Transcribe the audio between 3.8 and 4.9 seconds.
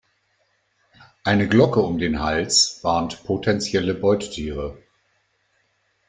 Beutetiere.